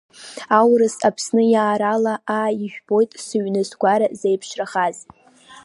Аурыс 0.57 0.95
Аԥсны 1.07 1.41
иаарала, 1.53 2.13
аа, 2.37 2.49
ижәбоит 2.63 3.11
сыҩны-сгәара 3.25 4.07
зеиԥшрахаз. 4.19 4.97